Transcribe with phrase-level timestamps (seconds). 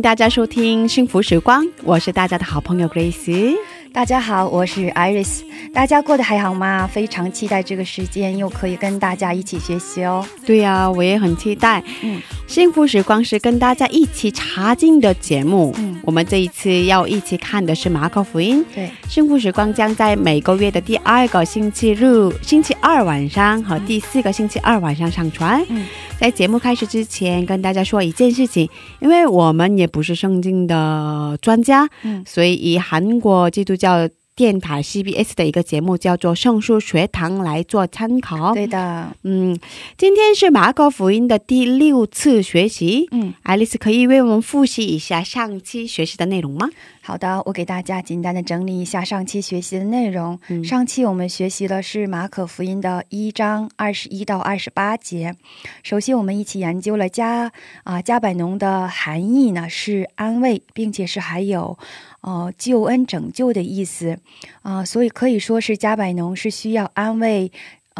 [0.00, 3.54] 迎大家收听幸福时光，我是大家的好朋友 Grace。
[3.92, 5.42] 大家好，我是 Iris，
[5.74, 6.86] 大家过得还好吗？
[6.90, 10.26] 非常期待这个时间，又可以跟大家一起学习哦。
[10.46, 11.82] 对呀、我也很期待。
[12.00, 12.18] 嗯
[12.50, 15.72] 幸福时光是跟大家一起查经的节目。
[15.78, 18.64] 嗯我们这一次要一起看的是马可福音。
[18.74, 25.64] 对，幸福时光将在每个月的第二个星期日、星期二晚上和第四个星期二晚上上传。
[25.68, 25.86] 嗯
[26.18, 34.08] 在节目开始之前，跟大家说一件事情，因为我们也不是圣经的专家，嗯所以以韩国基督教
[34.40, 38.54] 电台 CBS 的一个节目叫做《圣书学堂》来做参考。
[38.54, 39.54] 对的，嗯，
[39.98, 43.06] 今天是马可福音的第六次学习。
[43.10, 46.70] 嗯，爱丽丝可以为我们复习一下上期学习的内容吗？
[47.10, 50.38] 好的，我给大家简单的整理一下上期学习的内容。
[50.46, 55.34] 嗯上期我们学习的是马可福音的一章二十一到二十八节。
[55.82, 57.50] 首先，我们一起研究了加
[57.82, 61.76] 啊加百农的含义呢是安慰，并且是还有
[62.20, 64.20] 呃救恩拯救的意思
[64.62, 67.50] 啊、所以可以说是加百农是需要安慰。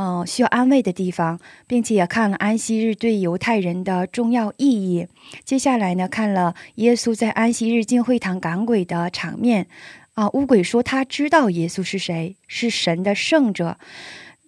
[0.02, 5.06] 嗯，需要安慰的地方，并且也看了安息日对犹太人的重要意义。
[5.44, 9.66] 接下来呢，看了耶稣在安息日进会堂赶鬼的场面。
[10.14, 13.76] 啊、乌鬼说他知道耶稣是谁，是神的圣者。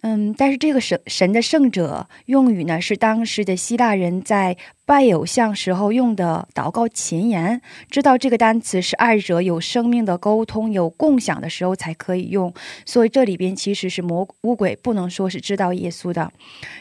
[0.05, 7.61] 嗯，但是这个神神的圣者用语呢，是当时的希腊人在拜偶像时候用的祷告前言。
[7.89, 12.53] 知道这个单词是二者有生命的沟通、有共享的时候才可以用，
[12.85, 16.33] 所以这里边其实是魔乌鬼不能说是知道耶稣的。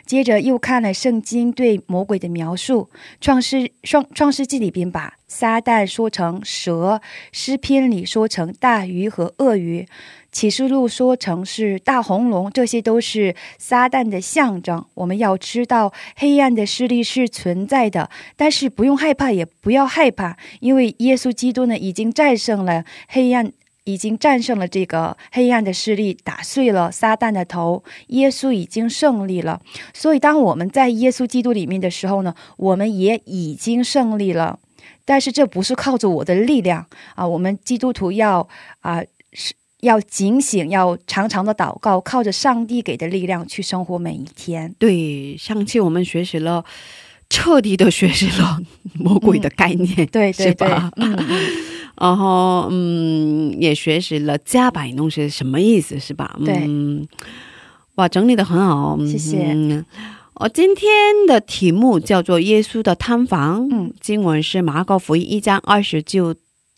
[0.04, 2.90] 接着又看了圣经对魔鬼的描述，
[3.20, 7.00] 创世创创世纪里边把撒旦说成蛇，
[7.30, 9.86] 诗篇里说成大鱼和鳄鱼。
[10.32, 14.84] 启示录说成是大红龙，这些都是撒旦的象征。
[14.94, 23.52] 我们要知道黑暗的势力是存在的，但是不用害怕，也不要害怕，因为耶稣基督呢已经战胜了黑暗。
[23.84, 27.82] 已经战胜了这个黑暗的势力，打碎了撒旦的头。
[28.10, 29.60] 耶稣已经胜利了，
[29.92, 34.60] 所以当我们在耶稣基督里面的时候呢，我们也已经胜利了。
[35.04, 38.48] 但是这不是靠着我的力量啊，我们基督徒要
[38.82, 39.02] 啊
[39.82, 44.72] 要警醒，要常常的祷告，靠着上帝给的力量去生活每一天。
[44.78, 46.64] 对，上期我们学习了，
[47.28, 48.58] 彻底的学习了
[48.94, 50.90] 魔鬼的概念，对对是对吧？，
[52.00, 56.38] 然后嗯，也学习了加百农是什么意思，是吧？
[56.44, 57.04] 对嗯，
[57.96, 59.84] 哇，整理的很好，谢谢嗯
[60.34, 60.88] 我今天
[61.28, 66.34] 的题目叫做《耶稣的探访》，嗯，经文是马可福音一章二十九、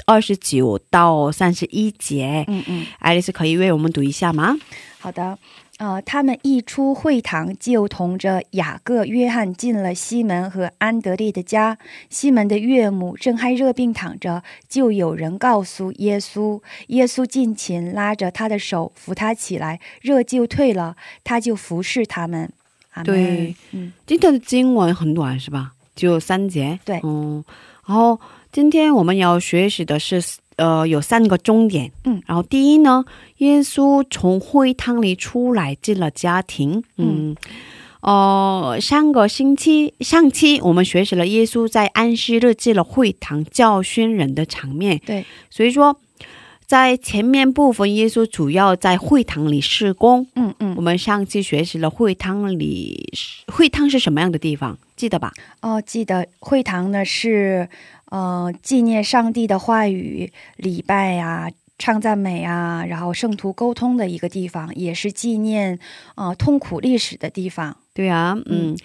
[0.06, 2.44] 二十九到三十一节。
[2.49, 4.56] 嗯嗯，爱丽丝可以为我们读一下吗？
[4.99, 5.38] 好的。
[5.78, 11.77] 呃，他们一出会堂，就同着雅各、约翰进了西门和安德烈的家。
[12.09, 16.62] 西门的岳母正还热病躺着，就有人告诉耶稣。
[16.87, 20.94] 耶稣近前拉着他的手，扶他起来，热就退了，
[21.25, 22.53] 他就服侍他们。
[23.03, 25.72] 对，嗯，今天的经文很短，是吧？
[25.97, 26.78] 只有三节。
[26.84, 27.44] 对嗯，
[27.84, 28.21] 然后
[28.54, 30.22] 今天我们要学习的是，
[30.55, 31.90] 呃，有三个重点。
[32.05, 33.05] 嗯，然后第一呢，
[33.38, 36.84] 耶稣从会堂里出来，进了家庭。
[36.96, 37.34] 嗯。
[38.02, 45.99] 呃，上个星期上期我们学习了耶稣在安息日进了会堂教训人的场面，对，所以说
[46.64, 53.12] 在前面部分，耶稣主要在会堂里施工，嗯嗯我，们上期学习了会堂里，
[53.49, 54.79] 会堂是什么样的地方？
[54.94, 55.32] 记得吧？
[55.61, 57.69] 哦，记得会堂呢是
[58.11, 65.79] 呃纪念上帝的话语、礼拜呀、唱赞美啊，然后圣徒沟通的一个地方，也是纪念
[66.15, 67.77] 呃痛苦历史的地方。
[67.93, 68.77] 对啊，嗯，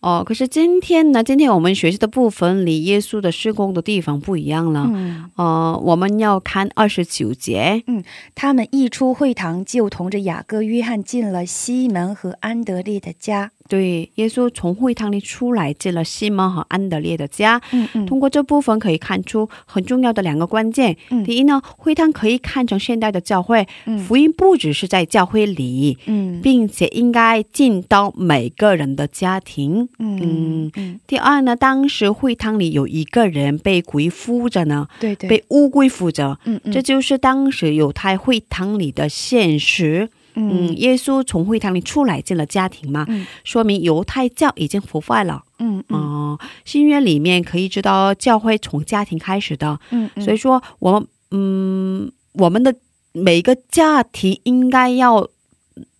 [0.00, 1.22] 哦，可是今天呢？
[1.22, 4.88] 今天我们学习的部分离耶稣的施工的地方不一样了。
[4.92, 7.82] 嗯，呃，我们要看二十九节。
[7.86, 8.02] 嗯
[8.34, 13.52] 他们一出会堂，就同着雅各、约翰进了西门和安德烈的家。
[13.68, 17.60] 对，耶稣从会堂里出来，进了西门和安德烈的家。
[17.72, 20.96] 嗯嗯通过这部分可以看出很重要的两个关键。
[21.10, 29.88] 嗯第一呢，会堂可以看成现代的教会，嗯福音不只是在教会里，嗯并且应该进到每个人的家庭。
[29.98, 40.08] 嗯嗯，第二呢，当时会堂里有一个人被鬼附着呢，对对，被乌龟附着，嗯嗯这就是当时犹太会堂里的现实。
[40.36, 43.26] 嗯，嗯耶稣从会堂里出来进了家庭嘛，嗯。
[43.42, 45.42] 说明犹太教已经腐坏了。
[45.58, 45.98] 嗯嗯。
[45.98, 52.74] 哦、新约里面可以知道教会从家庭开始的，嗯，所以说我们嗯，我们的
[53.12, 55.28] 每一个家庭应该要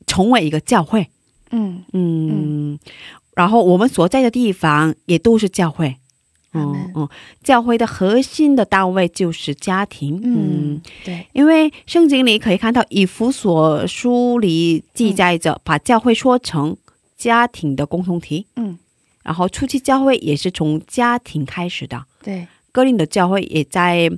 [0.07, 1.09] 成为一个教会。
[1.51, 1.85] 嗯。
[1.93, 2.79] 嗯，
[3.35, 5.97] 然后我们所在的地方也都是教会。
[6.59, 7.09] 嗯嗯，
[7.43, 10.21] 教会的核心的单位就是家庭。
[10.23, 10.35] 嗯
[10.75, 16.77] 嗯，对，因为圣经里可以看到以弗所书里记载着，把教会说成
[17.17, 18.47] 家庭的共同体。
[18.57, 18.79] 嗯
[19.23, 24.09] 然后初期教会也是从家庭开始的，对，哥林的教会也在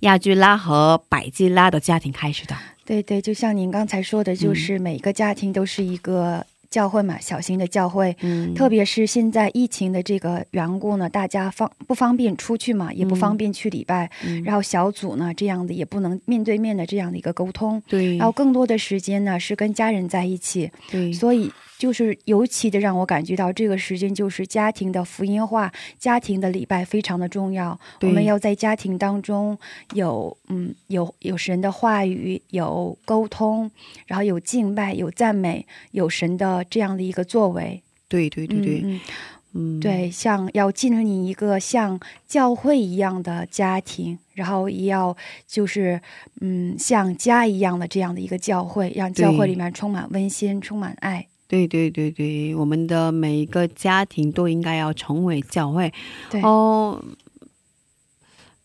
[0.00, 2.56] 亚居拉和百基拉的家庭开始的。
[2.84, 8.16] 对对，就像您刚才说的，就是每个家庭都是一个教会嘛，小型的教会。
[8.22, 8.54] 嗯。
[8.54, 14.42] 特别是现在疫情的这个缘故呢，大家方不方便出去嘛，也不方便去礼拜，嗯。
[14.42, 18.16] 然后小组呢这样的也不能面对面的这样的一个沟通，对。
[18.16, 21.12] 然后更多的时间呢是跟家人在一起，对。
[21.12, 21.52] 所以
[21.82, 27.76] 就是尤其的让我感觉到这个时间就是家庭的福音化，家庭的礼拜非常的重要。
[28.02, 29.58] 我们要在家庭当中
[29.94, 33.68] 有嗯有有神的话语，有沟通，
[34.06, 37.82] 然后有敬拜，有赞美，有神的这样的一个作为。
[38.06, 39.00] 对对对对，嗯
[39.54, 41.98] 嗯，对，像要进入你一个像
[42.28, 45.16] 教会一样的家庭，然后也要
[45.48, 46.00] 就是
[46.40, 51.26] 嗯像家一样的这样的一个教会，让教会里面充满温馨，充满爱。
[51.52, 55.92] 对对对对，我们的每一个家庭都应该要成为教会。
[56.30, 56.98] 对，哦，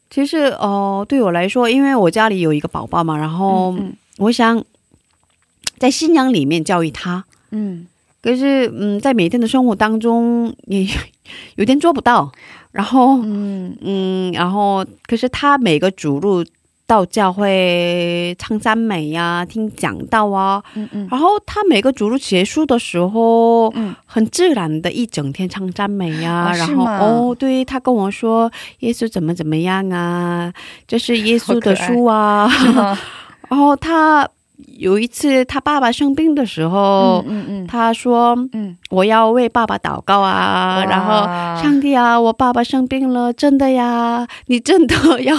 [0.10, 4.64] 其实哦，对我来说，因为我家里有一个宝宝嘛，然后嗯我想
[5.78, 7.26] 在信仰里面教育他。
[7.52, 7.88] 嗯
[8.22, 10.88] 可是，嗯，在每天的生活当中也
[11.56, 12.32] 有点做不到。
[12.72, 16.46] 然后，嗯嗯，然后，可是他每个主路
[16.88, 21.08] 到教会唱赞美呀、听讲道啊，嗯嗯。
[21.12, 23.94] 然后他每个主路结束的时候，嗯。
[24.06, 26.98] 很自然的一整天唱赞美呀、然后吗？
[27.00, 28.50] 哦，对他跟我说
[28.80, 30.52] 耶稣怎么怎么样啊，
[30.88, 32.98] 这是耶稣的书啊，嗯
[33.50, 34.28] 然后他
[34.78, 41.26] 有一次他爸爸生病的时候，嗯嗯他说嗯，我要为爸爸祷告啊，然后
[41.62, 45.36] 上帝啊，我爸爸生病了，真的呀，你真的要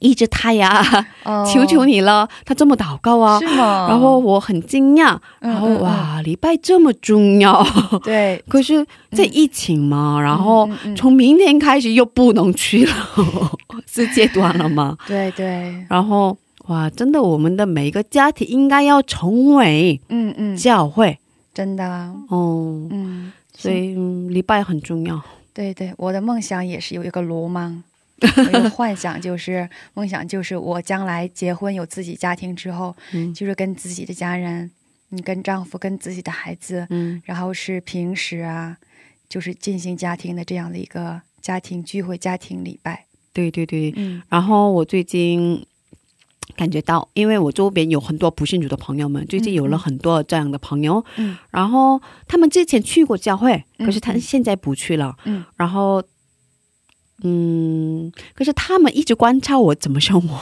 [0.00, 0.82] 医治他呀，
[1.24, 3.46] 哦 求求你了，他这么祷告啊是。
[3.56, 3.86] 吗？
[3.88, 7.64] 然后我很惊讶，然后哇，礼拜这么重要，
[8.02, 12.92] 对， 可是这疫情嘛，然后从明天开始又不能去了，
[13.90, 14.96] 是阶段了嘛。
[15.06, 16.36] 对对，然后
[16.66, 21.18] 哇，真的，我们的每一个家庭应该要成为嗯嗯，教会
[21.52, 21.84] 真的，
[22.28, 25.20] 哦，嗯，所以嗯礼拜很重要。
[25.52, 27.82] 对对，我的梦想也是有一个罗芒。
[28.18, 33.32] 一个 幻想就是梦想，就是我将来结婚有自己家庭之后，嗯。
[33.34, 34.70] 就是跟自己的家人，
[35.10, 37.20] 你跟丈夫、跟自己的孩子，嗯。
[37.24, 38.76] 然后是平时啊，
[39.28, 43.06] 就是进行家庭的这样的一个家庭聚会、家庭礼拜。
[43.32, 44.22] 对对对，嗯。
[44.28, 45.66] 然后我最近
[46.56, 51.36] 感觉到，因为我周边有很多不信主的朋友们，最近有了很多这样的朋友，嗯。
[51.50, 54.20] 然后他们之前去过教会，嗯可是他嗯。
[54.20, 55.44] 现在不去了，嗯。
[55.56, 56.00] 然后，
[57.22, 60.38] 嗯，可是他们一直观察我怎么生活，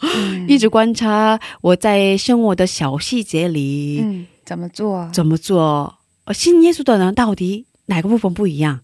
[0.00, 5.10] 嗯 一直观察我在生活的小细节里、嗯，怎么做？
[5.12, 5.96] 怎么做。
[6.24, 8.80] 呃，信耶稣的人到底哪个部分不一样？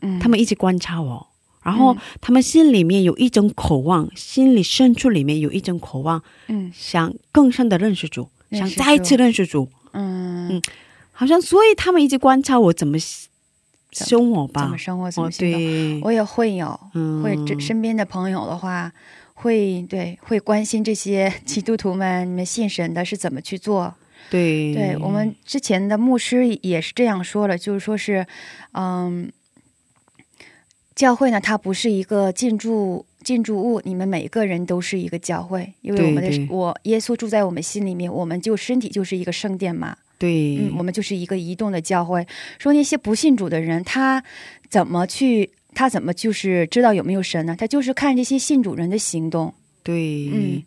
[0.00, 1.26] 嗯，他们一直观察我，
[1.62, 9.68] 然后嗯他们心里面有一种渴望，心里深处里面有一种渴望，嗯想更深的认识主，想再次认识主。
[9.92, 10.62] 嗯嗯
[11.12, 12.96] 好像所以他们一直观察我怎么
[13.94, 14.78] 生活吧怎么。
[14.78, 15.60] 生活怎哦么，行动？
[15.60, 18.92] 对，我也会有，嗯会这身边的朋友的话，
[19.34, 23.94] 会对会关心这些 基督徒们，你们信神的是怎么去做？
[24.30, 28.26] 对对我们之前的牧师也是这样说了，就是说是，
[28.72, 29.30] 嗯，
[30.94, 39.98] 教会呢，它不是一个建筑建筑物，你们每个人都是一个教会，因为我们的我耶稣住在我们心里面，我们就身体就是一个圣殿嘛。
[40.24, 42.26] 对，嗯，我们就是一个移动的教会。
[42.58, 44.24] 说那些不信主的人，他
[44.70, 45.50] 怎么去？
[45.74, 47.56] 他怎么就是知道有没有神呢？
[47.58, 49.52] 他就是看这些信主人的行动。
[49.82, 50.62] 对，嗯，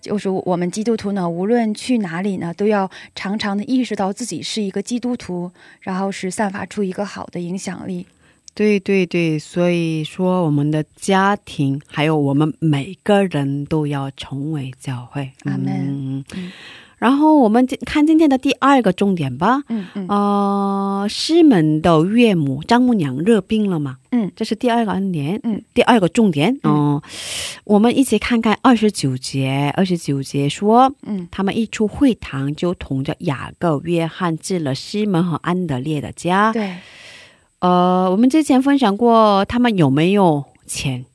[0.00, 5.50] 就是我们基督徒呢，无论去哪里呢，都要常常的意识到自己是一个基督徒，
[5.80, 8.06] 然后是散发出一个好的影响力。
[8.52, 15.30] 对对对，所以说我们的家庭还有我们每个人都要成为教会。
[15.44, 16.22] 阿门
[17.00, 19.62] 然后我们看今天的第二个重点吧。
[19.68, 23.96] 嗯嗯呃，西门的岳母丈母娘热病了嘛？
[24.12, 25.40] 嗯这是第二个恩典。
[25.42, 26.54] 嗯，第二个重点。
[26.62, 27.00] 嗯、
[27.64, 29.72] 我们一起看看二十九节。
[29.76, 36.52] 二十九节说，嗯他们一出会堂，就同着雅各、约翰进了西门和安德烈的家。
[36.52, 36.76] 对，
[37.60, 41.06] 呃，我们之前分享过，他们有没有钱？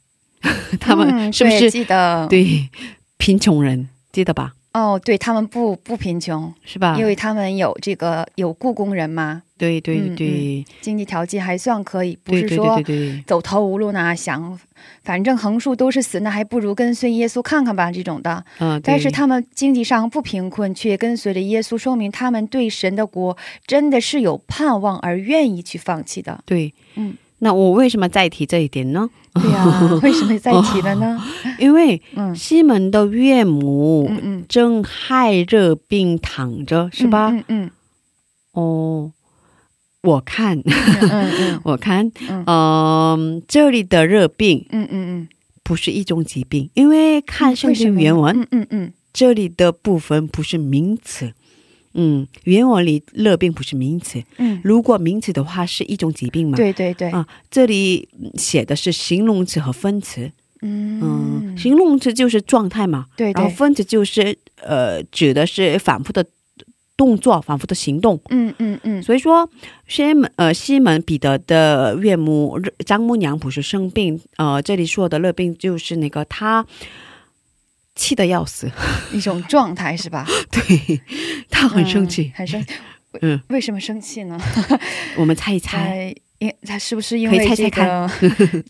[0.80, 2.26] 他们嗯是不是、对记得？
[2.28, 2.70] 对
[3.18, 3.88] 贫穷人？
[4.12, 4.54] 记得吧？
[4.76, 6.98] 哦，对他们不不贫穷，是吧？
[7.00, 12.84] 因为他们有这个有雇工人嘛，对对对经济条件还算可以，不是说
[13.26, 14.60] 走投无路呢，想
[15.02, 18.44] 反正横竖都是死，那还不如跟随耶稣看看吧这种的。
[18.60, 26.44] 嗯、但是他们经济上不贫困，却跟随着耶稣，说明他们对神的国真的是有盼望而愿意去放弃的。
[26.46, 29.10] 对，嗯，那我为什么再提这一点呢？
[29.34, 31.22] 对呀、 为什么再提了呢？
[31.60, 34.10] 因为嗯西门的岳母
[34.48, 37.30] 正害热病躺着，是吧？
[37.32, 37.72] 嗯嗯
[38.54, 39.12] 哦，
[40.04, 40.62] 我看，
[41.64, 45.28] 我看，嗯嗯、这里的热病嗯嗯嗯
[45.64, 51.34] 不是一种疾病，因为看嗯，圣经原文，嗯嗯嗯这里的部分不是名词。
[51.96, 56.58] 嗯，原文里热病不是名词，嗯，如果名词的话是一种疾病嘛？
[56.58, 60.32] 对对对，啊，这里写的是形容词和分词。
[60.62, 61.00] 嗯。
[61.02, 66.26] 嗯，形容词就是状态嘛，对对，然后分词就是呃指的是反复的
[66.98, 68.20] 动作、反复的行动。
[68.30, 69.50] 嗯嗯嗯，所以说，
[69.88, 76.66] 西门呃西门彼得的岳母张母娘不是生病，呃，这里说的热病就是那个他
[77.96, 78.70] 气得要死，
[79.12, 80.26] 一种状态是吧？
[80.52, 81.02] 对
[81.50, 82.32] 他很生气嗯。
[82.36, 82.74] 很生气。
[83.22, 84.38] 嗯，为什么生气呢？
[85.16, 88.12] 我们猜一猜，哎，因他是不是因为这猜猜看个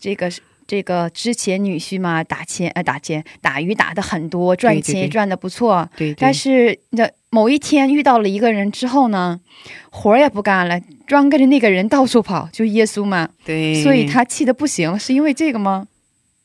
[0.00, 0.30] 这个
[0.68, 9.40] 这个之前女婿嘛，打钱呃打钱打鱼打的很多，赚钱也赚的不错，对对，但是那某一天遇到了一个人之后呢，
[9.90, 15.88] 活儿也不干了，专跟着那个人到处跑，就耶稣嘛，对，所以他气的不行，是因为这个吗？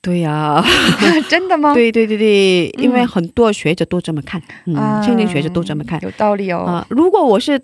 [0.02, 0.64] 对呀、
[1.30, 1.74] 真的吗？
[1.76, 6.60] 对对对对，嗯因为很多学者都这么看，嗯，啊圣经学者都这么看有道理哦。
[6.66, 7.62] 啊、如果我是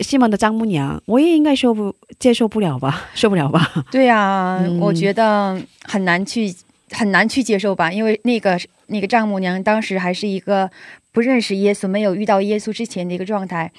[0.00, 3.84] 西门的丈母娘，我也应该受不接受不了吧， 受不了吧？
[3.92, 6.52] 对呀、嗯我觉得很难去
[6.90, 10.70] 很难去接受吧，因为那个那个丈母娘当时还是一个
[11.12, 13.70] 不认识耶稣、没有遇到耶稣之前的一个状态。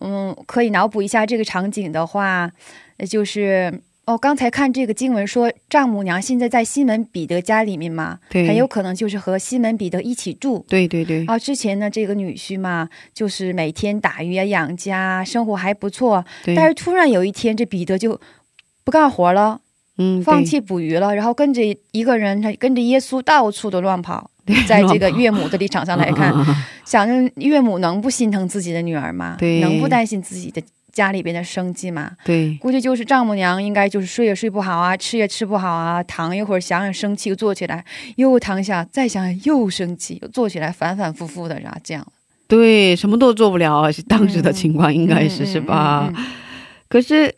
[0.00, 2.50] 嗯，可以脑补一下这个场景的话，
[2.96, 10.64] 呃就是哦，刚才看这个经文说，丈母娘现在在西门彼得家里面嘛，对很有可能就是和西门彼得一起住。
[10.68, 16.24] 对对对，啊，之前呢，这个女婿嘛，就是每天打鱼啊、养家，生活还不错。
[16.44, 18.20] 对，但是突然有一天，这彼得就
[18.82, 19.60] 不干活了，
[19.98, 24.30] 嗯，放弃捕鱼了，然后跟着一个人，他跟着耶稣到处的乱跑。
[24.66, 26.34] 在这个岳母的立场上来看，
[26.84, 29.36] 想着岳母能不心疼自己的女儿吗？
[29.38, 30.60] 对能不担心自己的
[31.00, 32.12] 家里边的生计嘛？
[32.24, 37.82] 对估计就是丈母娘应该就是睡也睡不好啊，吃也吃不好啊，躺一会儿想想生气，又坐起来，
[38.16, 42.06] 又躺下，再想想又生气，又坐起来，反反复复的，然后这样。
[42.46, 46.12] 对，什么都做不了，当时的情况应该是、嗯是吧？？
[46.14, 46.24] 嗯
[46.88, 47.32] 可是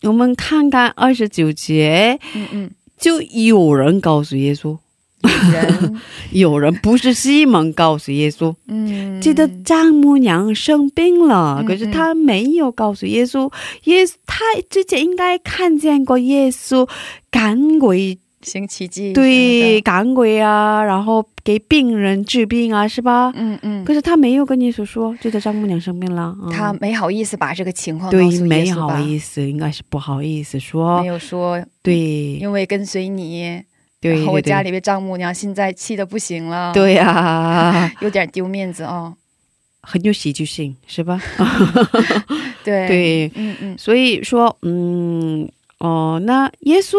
[0.00, 4.78] 我们看看二十九节，嗯嗯就有人告诉耶稣，嗯，
[5.52, 6.00] 人，
[6.32, 13.52] 有人不是西蒙告诉耶稣，嗯，记得丈母娘生病了，嗯可是他没有告诉耶稣。
[13.84, 16.88] 耶稣他之前应该看见过耶稣
[17.30, 23.32] 赶鬼，行奇迹，对，，赶鬼啊，然后给病人治病啊，是吧？
[23.36, 26.50] 嗯嗯，可是他没有跟耶稣说，记得丈母娘生病了，嗯。
[26.50, 31.00] 他没好意思把这个情况告对诉没好意思，应该是不好意思说。
[31.00, 32.38] 没，有说，对。
[32.40, 33.62] 因为跟随你，
[34.02, 39.16] 对然后我家里边丈母娘现在气的不行了，，对呀， 有点丢面子哦。
[39.80, 41.20] 很有喜剧性，是吧？
[42.64, 46.96] 对，对，嗯嗯所以说，嗯，哦，那耶稣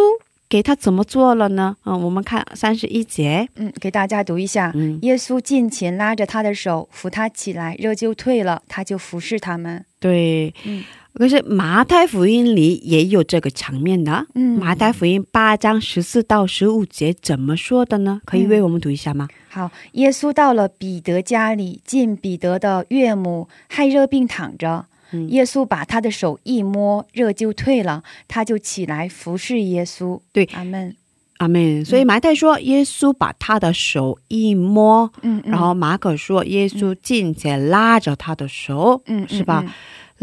[0.49, 1.77] 给他怎么做了呢？
[1.85, 4.71] 嗯，我们看三十一节，嗯，给大家读一下。
[4.75, 9.85] 嗯，耶稣近前拉着他的手，扶他起来，热就退了，他就服侍他们。
[9.99, 10.83] 对，嗯
[11.13, 14.25] 可是马太福音里也有这个场面的。
[14.33, 18.21] 嗯马太福音八章十四到十五节怎么说的呢？
[18.25, 19.27] 可以为我们读一下吗？
[19.49, 24.85] 好，耶稣到了彼得家里，见彼得的岳母害热病躺着。
[25.11, 30.19] 嗯耶稣把他的手一摸，热就退了，他就起来服侍耶稣。
[30.31, 30.95] 对阿门。
[31.37, 31.85] 阿门。
[31.85, 39.63] 所以马太说，耶稣把他的手一摸，嗯，嗯然后马可说，耶稣进前拉着他的手，嗯，是吧？
[39.63, 39.71] 嗯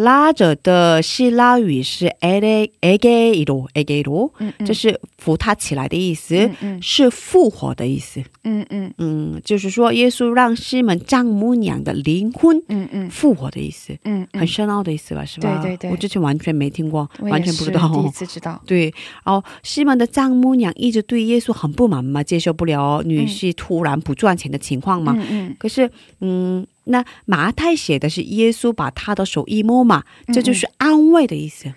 [0.03, 8.23] 拉着的希腊语是 e g e g e i r o e g e r o 嗯嗯，这是扶他起来的意思，嗯嗯是复活的意思。
[8.45, 15.25] 嗯嗯嗯，就是说耶稣让西门丈母娘的灵魂嗯嗯复活的意思，嗯嗯，很深奥的意思吧？
[15.25, 15.61] 是吧？
[15.63, 17.89] 对对对我之前完全没听过，完全不知道。
[17.95, 18.61] 第一次知道。
[18.67, 18.93] 对，
[19.25, 25.15] 然后西门的丈母娘一直对耶稣很不满嘛，接受不了女婿突然不赚钱的情况嘛。
[25.19, 25.91] 嗯嗯可是，
[26.21, 30.05] 嗯，那马太写的是耶稣把他的手一摸嘛，
[30.35, 31.73] 这就是安慰的意思。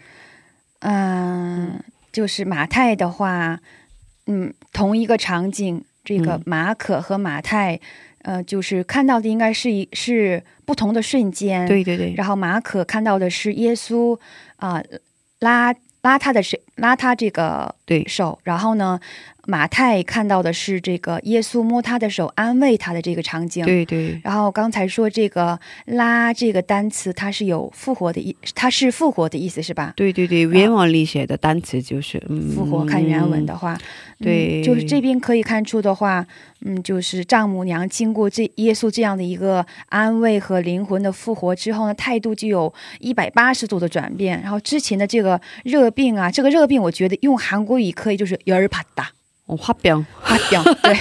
[0.79, 3.59] 嗯，就是马太的话，
[4.25, 7.79] 嗯，同一个场景，这个嗯马可和马太，
[8.23, 11.65] 呃，就是看到的应该是一是不同的瞬间。
[11.67, 14.19] 对对对，然后马可看到的是耶稣
[14.57, 14.83] 啊、
[15.39, 18.99] 拉拉他的手，拉他这个对手，然后呢，
[19.46, 23.64] 马太看到的是这个耶稣摸他的手，安慰他的这个场景。
[23.64, 29.94] 对对然后刚才说这个“拉”这个单词，它是有复活的意，它是复活的意思是吧？
[29.96, 33.78] 对对对，原文里写的单词就是嗯复活，看原文的话，
[34.20, 36.26] 对嗯，就是这边可以看出的话，
[36.60, 44.38] 嗯，就是丈母娘经过这耶稣这样的一个安慰和灵魂的复活之后呢，态度就有一百八十度的转变。
[44.42, 49.08] 然后之前的这个热病啊，这个热病，我觉得用韩国语可以就是열받다，
[49.45, 50.93] 哦，花标，花标，对，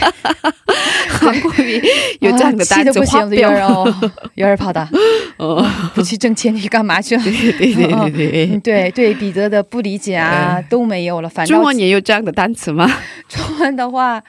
[1.09, 1.81] 韩国语
[2.21, 4.87] 有这样的单词，花标哦，有人怕的，
[5.39, 7.17] 哦，不去挣钱你干嘛去？
[7.17, 7.23] 了？
[7.23, 8.47] 对对对对。
[8.47, 12.91] 对，对对，彼得的不理解啊都没有了，反正中文也有这样的单词吗？
[13.29, 14.23] 中文的话。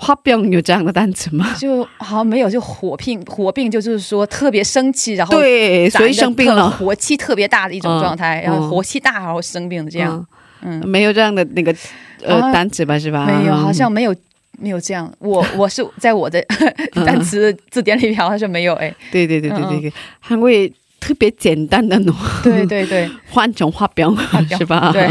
[0.00, 1.56] 花病有这样的单词吗？
[1.58, 10.24] 就好像没有，就火病，火病就是说特别生气，然后对，所以生病了，火气特别大的一种状态，然后火气大，然后生病的这样，
[10.62, 11.74] 嗯，没有这样的那个
[12.24, 12.98] 呃啊单词吧？
[12.98, 13.26] 是吧？
[13.26, 14.14] 没有，好像没有
[14.58, 15.12] 没有这样。
[15.18, 16.44] 我 我是在我的
[17.06, 18.94] 单词字典里面好像是没有哎。
[19.10, 19.80] 对对对对对嗯。
[19.82, 22.12] 对，韩国也特别简单的呢，
[22.42, 23.08] 对对对。
[23.30, 24.90] 换成花병병是吧？
[24.92, 25.02] 对，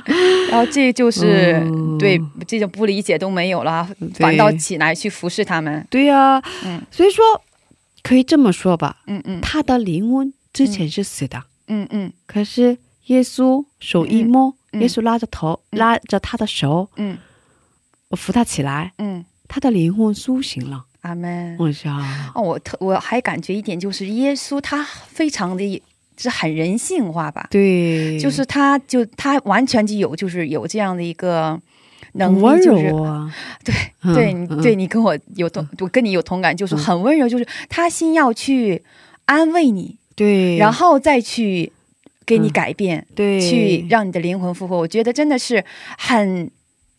[0.50, 1.98] 然后这就是嗯。
[1.98, 5.86] 对这种不理解都没有了，反倒起来去服侍他们。
[5.90, 6.80] 对呀、嗯。
[6.90, 7.22] 所以说
[8.02, 9.40] 可以这么说吧，嗯嗯。
[9.40, 12.12] 他的灵魂之前是死的，嗯嗯。
[12.26, 15.78] 可是耶稣手一摸，嗯耶稣拉着头，嗯。
[15.78, 17.18] 拉着他的手，嗯。
[18.08, 20.84] 我扶他起来，嗯，他的灵魂苏醒了。
[21.00, 21.56] 阿门。
[21.58, 25.82] 我想，啊哦，我特我还感觉一点就是耶稣他非常的
[26.16, 31.60] 是很人性化吧，对，就是他就他完全就有就是有这样的一个
[32.12, 33.34] 能力，就是柔啊，
[33.64, 38.80] 对嗯对对你跟我有同，我跟你有同感，就是很温柔，就是他先要去
[39.24, 41.72] 安慰你，对，然后再去
[42.26, 42.50] 给你嗯。
[42.50, 43.40] 改变，对。
[43.40, 44.76] 去让你的灵魂复活。
[44.76, 45.64] 我觉得真的是
[45.98, 46.50] 很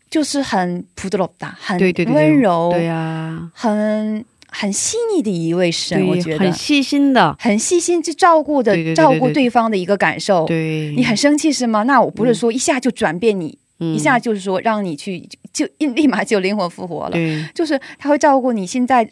[0.10, 1.78] 就是很普德罗达，很
[2.14, 6.40] 温柔，对呀、很很细腻的一位神，我觉得。
[6.40, 10.46] 很细心的，很细心去照顾的对对对对照顾对方的一个感受。
[10.46, 11.84] 对，你很生气是吗？
[11.84, 13.94] 那我不是说一下就转变你，嗯。
[13.94, 17.12] 一下就是说让你去就就立马就灵魂复活了。
[17.12, 17.46] 对。
[17.54, 19.10] 就是他会照顾你现在，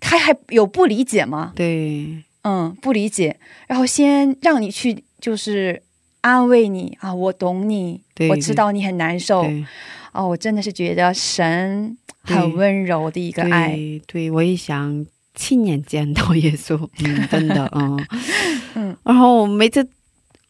[0.00, 1.52] 他还有不理解吗？
[1.54, 5.82] 对嗯，不理解，然后先让你去就是
[6.20, 9.64] 安慰你啊，我懂你，我知道你很难受对。
[10.12, 13.70] 哦，我真的是觉得神很温柔的一个爱。
[13.72, 15.04] 对对，我也想
[15.34, 18.06] 亲眼见到耶稣，嗯，真的，嗯
[18.76, 19.86] 嗯，然后每次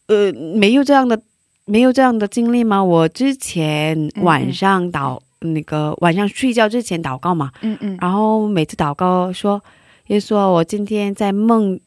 [0.07, 1.21] 呃没有这样的
[1.65, 2.85] 没有这样的经历吗？
[2.85, 7.97] 我之前晚上祷、那个晚上睡觉之前祷告嘛，嗯嗯。
[8.01, 9.61] 然后每次祷告说
[10.07, 11.81] 耶稣啊，我今天在梦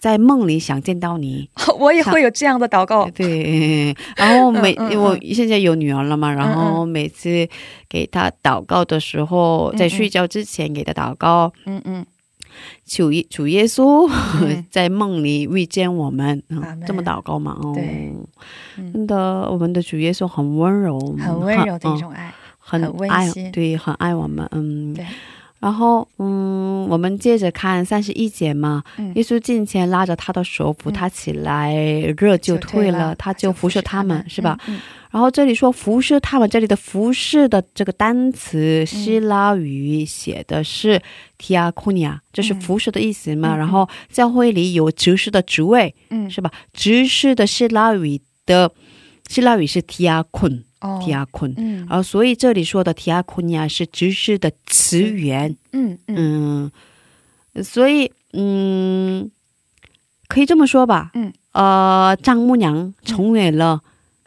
[0.00, 3.08] 在梦里想见到你， 我也会有这样的祷告。
[3.10, 4.98] 对， 然后每、嗯嗯嗯。
[5.02, 7.46] 我现在有女儿了嘛，然后每次
[7.88, 12.04] 给她祷告的时候，嗯在睡觉之前给她祷告，嗯嗯。
[12.84, 14.10] 求耶主耶稣、
[14.42, 14.64] 嗯。
[14.72, 17.76] 在梦里遇见我们，嗯这么祷告嘛，哦，
[18.76, 22.32] 真的，我们的主耶稣很温柔，很温柔的一种爱。
[22.58, 23.50] 很很温爱馨。
[23.50, 25.04] 对，很爱我们，嗯，对。
[25.60, 31.74] 然后，嗯，我们接着看三十一节嘛，嗯耶稣近前拉着他的手扶他起来，
[32.16, 34.58] 热就退了，他就服侍他们，是吧？？
[34.66, 41.02] 嗯然后这里说服侍他们，这里的服侍的这个单词希腊语写的是
[41.36, 43.56] diakonia，这是服侍的意思嘛。
[43.56, 46.50] 嗯然后教会里有执事的职位，嗯，是吧？
[46.72, 48.70] 执事的希腊语的
[49.28, 49.82] 希腊语是
[50.80, 51.86] diakon，diakon、哦，diakon 嗯。
[51.88, 56.70] 啊所以这里说的 diakonia 是执事的词源，嗯嗯
[57.54, 59.30] 嗯，所以嗯，
[60.28, 63.80] 可以这么说吧，嗯，呃，丈母娘成为了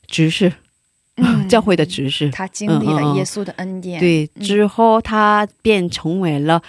[0.07, 0.53] 执事。
[1.17, 1.47] 嗯。
[1.49, 4.43] 教会的执事，他经历了耶稣的恩典，对，嗯。
[4.43, 6.61] 之后他便成为了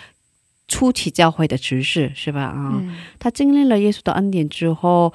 [0.69, 2.43] 初期教会的执事，是吧？
[2.43, 5.15] 啊、嗯，他经历了耶稣的恩典之后，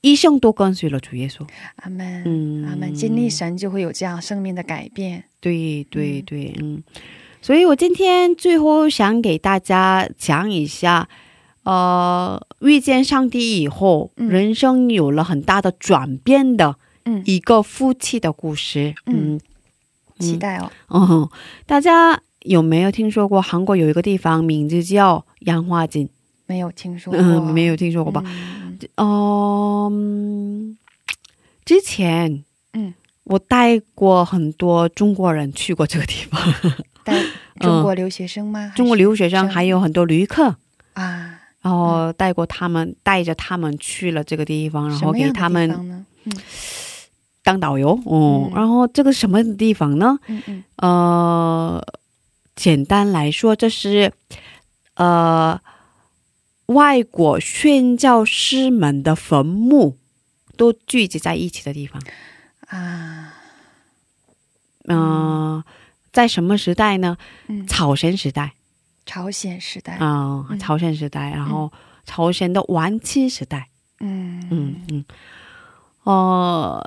[0.00, 1.46] 一生都跟随了主耶稣。
[1.76, 6.82] 阿门，嗯，阿门，经历神就会有这样生命的改变，对对对，嗯，
[7.42, 11.08] 所以我今天最后想给大家讲一下，
[11.64, 14.28] 呃，遇见上帝以后，嗯。
[14.28, 18.94] 人生有了很大的转变的嗯，一个夫妻的故事。
[19.06, 19.34] 嗯。
[19.34, 19.40] 嗯。
[20.20, 21.30] 期待哦，哦，
[21.64, 26.08] 大家有没有听说过韩国有一个地方名字叫杨花井？
[26.46, 28.24] 没有听说过，嗯，没有听说过吧？
[28.80, 30.78] 嗯哦、嗯
[31.64, 36.40] 之前嗯，我带过很多中国人去过这个地方，
[37.04, 37.22] 带
[37.60, 38.72] 中国留学生吗？
[38.74, 40.56] 中国留学生生还有很多旅客，
[40.94, 46.06] 啊，然后带过他们，带着他们去了这个地方，然后给他们
[47.42, 47.90] 当导游。
[48.06, 48.52] 哦、嗯。
[48.54, 50.18] 然后这个什么地方呢？
[50.28, 50.64] 嗯嗯。
[50.76, 51.84] 呃，
[52.56, 54.10] 简单来说，这是
[54.94, 55.60] 呃
[56.68, 59.96] 外国宣教师们的坟墓
[60.56, 62.02] 都聚集在一起的地方。
[62.68, 63.34] 啊，
[64.86, 65.64] 嗯、
[66.12, 67.16] 在什么时代呢？
[67.46, 68.54] 嗯，朝鲜时代。
[69.06, 70.58] 朝鲜时代，啊、嗯。
[70.58, 71.72] 朝鲜时代，然后
[72.04, 73.68] 朝鲜的晚期时代。
[74.00, 74.46] 嗯。
[74.50, 75.04] 嗯嗯，
[76.02, 76.82] 呃，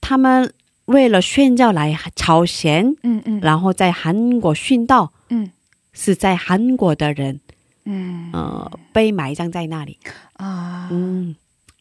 [0.00, 0.54] 他们
[0.86, 3.40] 为了宣教来朝鲜，嗯嗯。
[3.40, 5.50] 然后在韩国殉道，嗯。
[5.92, 7.40] 是在韩国的人，
[7.88, 8.30] 嗯。
[8.32, 9.98] 呃，被埋葬在那里。
[10.34, 11.34] 啊，嗯，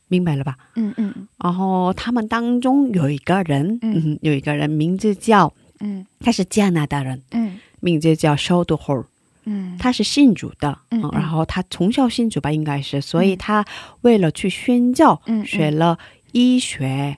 [0.08, 0.56] 明白了吧？
[0.76, 1.28] 嗯嗯。
[1.38, 3.94] 然后他们当中有一个人，嗯。
[4.14, 6.06] 嗯，有一个人名字叫，嗯。
[6.20, 7.60] 他是加拿大人，嗯。
[7.80, 9.06] 名字叫 s h o d h o
[9.50, 13.64] 嗯，他是信主的，嗯然后他从小信主吧，应该是，所以他
[14.02, 15.46] 为了去宣教，嗯嗯。
[15.46, 15.98] 学了
[16.34, 17.18] 医学，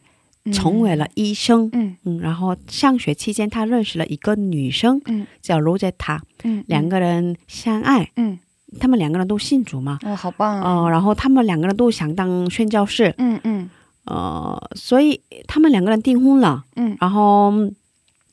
[0.53, 1.97] 成为了医生，嗯。
[2.03, 5.25] 嗯，然后上学期间他认识了一个女生，嗯。
[5.41, 8.37] 叫罗杰塔，嗯，两个人相爱，嗯
[8.79, 13.69] 他们两个人都信主嘛，哦，好棒啊，呃，然后他们两个人都想当宣教士，嗯嗯。
[14.05, 16.97] 呃，所以他们两个人订婚了，嗯。
[16.99, 17.53] 然后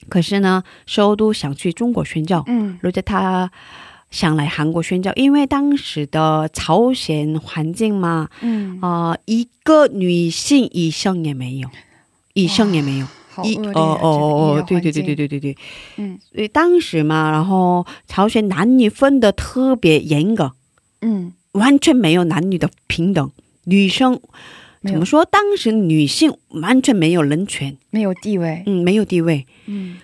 [0.08, 2.78] 可是呢，首都想去中国宣教，嗯。
[2.82, 3.50] 罗杰他
[4.10, 11.68] 想来韩国宣教，因为当时的朝鲜环境嘛，嗯，呃，一个女性医生也没有，
[12.32, 15.56] 医生也没有，一好恶劣啊，哦哦哦，这个对对对对对对对，
[15.96, 16.18] 嗯。
[16.32, 20.52] 所以当时嘛，然后朝鲜男女分的特别严格，
[21.02, 23.30] 嗯，完全没有男女的平等，
[23.64, 24.18] 女生。
[24.82, 25.24] 怎么说？
[25.24, 29.44] 当时女性完全没有人权，没有地位，嗯，没有地位。
[29.66, 29.98] 嗯。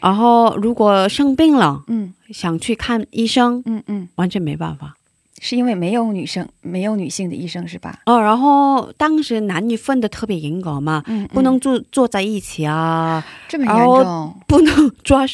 [0.00, 2.14] 然后如果生病了，嗯。
[2.30, 4.94] 想去看医生，嗯嗯，完全没办法。
[5.40, 8.00] 是因为没有女生，没有女性的医生是吧？
[8.06, 14.38] 哦，然后当时男女分的特别严格嘛，嗯，不能坐坐在一起啊，这么严重？
[14.46, 15.24] 不能抓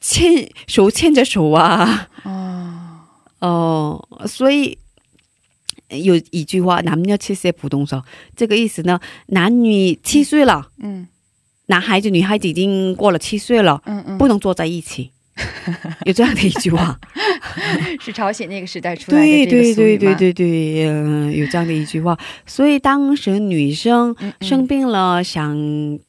[0.00, 2.88] 牵手牵着手啊，哦，
[3.40, 4.78] 哦，所以
[5.88, 8.02] 有一句话“男女七岁不动手”，
[8.36, 11.08] 这个意思呢，男女七岁了，嗯。
[11.66, 15.10] 男孩子、女孩子已经过了七岁了，嗯嗯，不能坐在一起，
[16.04, 16.98] 有这样的一句话。
[18.00, 22.18] 是朝鲜那个时代出来的对对对对，对对，嗯、有这样的一句话。
[22.46, 25.56] 所以当时女生生病了，想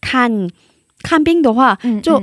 [0.01, 0.49] 看
[1.01, 2.21] 看病的话，就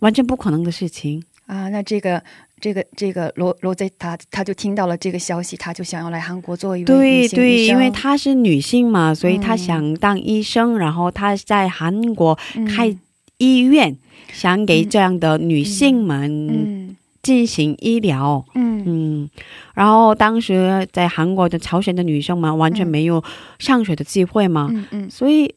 [0.00, 1.22] 完全不可能的事情。
[1.46, 2.22] 啊，那这个
[2.60, 13.00] 这个这个罗罗贼他他就听到了这个消息，他就想要来韩国做一位女性对对，因为她是女性嘛，所以她嗯想当医生，然后她在韩国开嗯
[13.38, 13.96] 医院，
[14.32, 16.96] 想给这样的女性们嗯。
[17.20, 18.44] 进行医疗。
[18.54, 18.84] 嗯。
[18.86, 19.30] 嗯，
[19.74, 23.22] 然后当时在韩国的朝鲜的女生们完全没有
[23.58, 25.10] 上学的机会嘛，嗯嗯。
[25.10, 25.54] 所以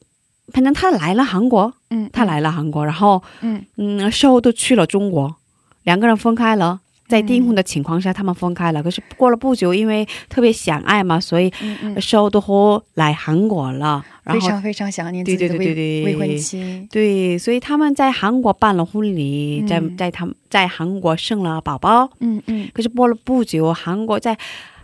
[0.48, 3.64] 反正她来了韩国，嗯，她来了韩国，然后嗯。
[3.76, 5.36] 嗯，秀都去了中国，
[5.84, 6.80] 两个人分开了。
[7.12, 8.82] 在订婚的情况下，他们分开了。
[8.82, 11.52] 可是过了不久，因为特别想爱嘛，所以
[12.00, 14.02] 收都后来韩国了。
[14.24, 22.08] 然后非常非常想念自己的未对对对对对未婚妻，对，所以他们在韩国办了婚礼，在嗯在他们在韩国生了宝宝。
[22.20, 24.38] 嗯嗯可是过了不久，韩国在，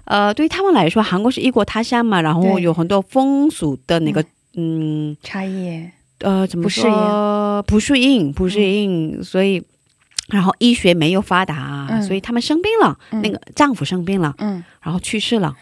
[0.05, 4.23] 呃，对他们来说，韩国是异国他乡嘛，然后有很多风俗的那个，
[4.57, 5.89] 嗯，差异，
[6.19, 7.63] 呃，怎么不适应说？
[7.63, 9.63] 不适应，不适应，所以，
[10.29, 12.03] 然后医学没有发达，嗯。
[12.03, 13.21] 所以他们生病了，嗯。
[13.23, 15.55] 那个丈夫生病了，嗯，然后去世了。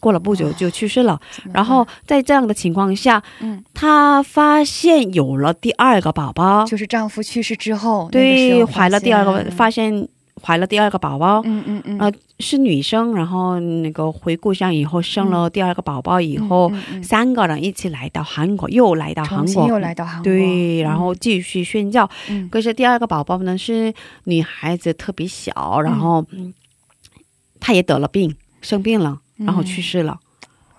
[0.00, 1.20] 过了不久就去世了，
[1.54, 10.08] 然后在这样的情况下，嗯，她发现有了第二个宝宝，就是丈夫去世之后，那对，怀了第二个，发现
[10.44, 17.02] 怀了第二个宝宝，嗯嗯嗯，啊是女生，然后那个回故乡以后生了第二个宝宝以后，嗯嗯嗯。
[17.02, 22.10] 三个人一起来到韩国，又来到韩国，又来到韩国，对，然后继续宣教。
[22.28, 22.48] 嗯。
[22.48, 26.52] 可是第二个宝宝呢是女孩子，特别小，然后嗯。
[27.60, 30.18] 她也得了病，生病了，然后去世了。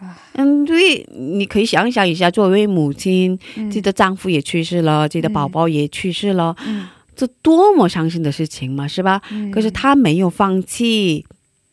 [0.01, 0.13] 哇。
[0.33, 3.71] 嗯，对，你可以想想一下，作为母亲，嗯。
[3.71, 9.21] 自己的丈夫也去世了，自己的宝宝也去世了，嗯这多么伤心的事情嘛，是吧？
[9.31, 9.51] 嗯。
[9.51, 11.25] 可是他没有放弃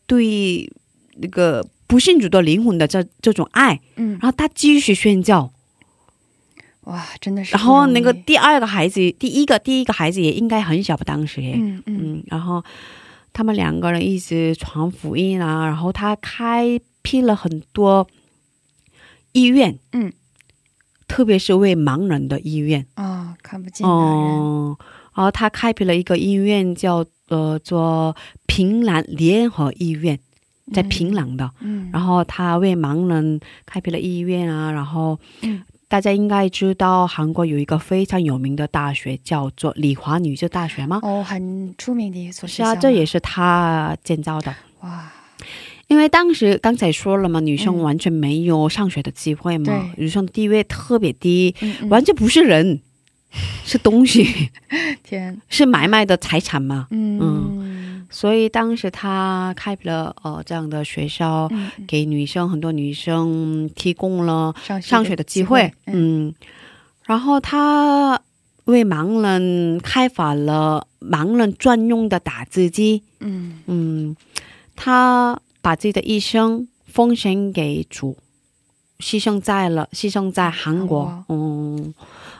[0.05, 0.71] 对
[1.17, 4.11] 那个不信主的灵魂的这这种爱，嗯。
[4.21, 5.51] 然后他继续宣教。
[6.85, 11.99] 哇，真的是然后那个第二个孩子，第一个第一个孩子也应该很小吧，当时耶，嗯嗯。
[12.01, 12.63] 嗯，然后
[13.33, 18.07] 他们两个人一直传福音啊，然后他开辟了很多
[19.31, 20.11] 医院，嗯，
[21.07, 24.77] 特别是为盲人的医院，啊，看不见的人，哦，
[25.13, 30.19] 然后他开辟了一个医院叫呃做平壤联合医院，
[30.73, 35.61] 在平壤的，嗯，然后他为盲人开辟了医院啊，然后，嗯。
[35.91, 41.01] 大家应该知道韩国有一个非常有名的大学叫做李华女子大学吗？
[41.03, 44.55] 哦，很出名的一所是啊，学校这也是他建造的。
[44.79, 45.11] 哇，
[45.87, 47.83] 因为当时刚才说了嘛，女生嗯。
[47.83, 50.03] 完全没有上学的机会嘛，对。
[50.03, 51.53] 女生地位特别低，
[51.89, 52.79] 完全不是人，
[53.65, 54.51] 是东西，
[55.03, 56.87] 天，是买卖的财产嘛。
[56.91, 58.07] 嗯。
[58.13, 61.49] 所以当时他开辟了呃这样的学校，
[61.87, 66.27] 给女生很多女生提供了上上学的机会，嗯。
[66.27, 66.35] 嗯，
[67.05, 68.21] 然后他
[68.65, 73.59] 为盲人开发了盲人专用的打字机，嗯。
[73.67, 74.15] 嗯，
[74.75, 78.17] 他把自己的一生奉献给主，
[78.99, 81.93] 牺牲在了牺牲在韩国，韩嗯，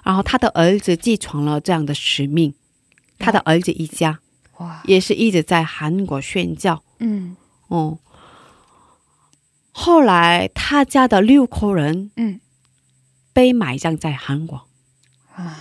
[0.03, 2.53] 然后他的儿子继承了这样的使命，
[3.19, 4.19] 他的儿子一家
[4.57, 7.35] 哇，也是一直在韩国宣教，嗯。
[7.67, 7.99] 哦、
[9.71, 12.39] 后来他家的六口人嗯。
[13.33, 14.67] 被埋葬在韩国，
[15.35, 15.57] 啊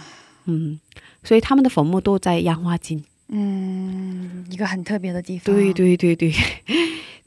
[0.46, 0.81] 嗯，
[1.22, 3.05] 所以他们的坟墓都在杨花津。
[3.29, 6.35] 嗯，一个很特别的地方，对对对对，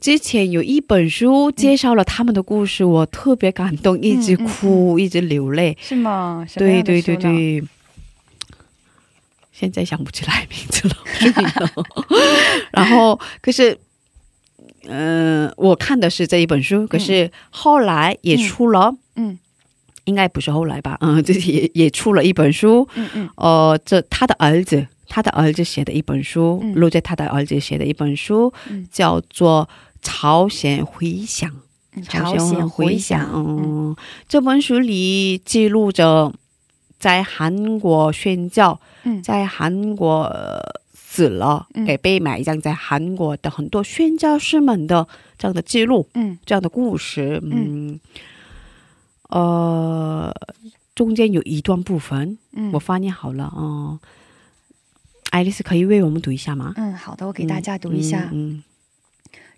[0.04, 5.78] 之前有一本书介绍了他们的故事，我特别感动，一直哭，一直流泪。
[5.80, 6.46] 是吗？
[6.58, 7.64] 对对对对，
[9.54, 10.96] 现在想不起来名字了。
[12.74, 13.78] 然后可是，
[14.90, 19.40] 嗯、我看的是这一本书，可是后来也出了，嗯
[20.04, 20.98] 应该不是后来吧？
[21.00, 29.66] 嗯，这也也出了一本书，嗯嗯呃，这他的儿子，他的儿子写的一本书，嗯录在他的儿子写的一本书，嗯叫做
[30.04, 31.50] 《朝鲜回响》。
[31.96, 33.96] 嗯，朝鲜回响，
[34.28, 36.34] 这本书里记录着
[36.98, 40.60] 在韩国宣教，嗯在韩国呃
[40.96, 47.40] 死了，嗯给被埋葬在韩国的很多宣教师们的这样的记录，嗯这样的故事。
[47.44, 48.00] 嗯，
[49.30, 50.34] 呃，
[50.96, 54.00] 中间有一段部分嗯，我翻译好了，嗯，
[55.30, 56.74] 爱丽丝可以为我们读一下吗？
[56.76, 58.30] 嗯，好的，我给大家读一下。
[58.34, 58.64] 嗯